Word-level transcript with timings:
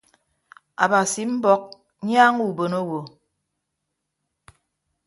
Abasi 0.83 1.21
mbọk 1.33 1.61
nyaaña 2.07 2.43
ubon 2.47 2.73
owo. 2.81 2.99